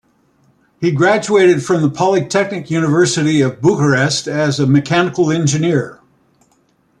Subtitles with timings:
[0.79, 5.99] He graduated from the Polytechnic University of Bucharest as a mechanical engineer.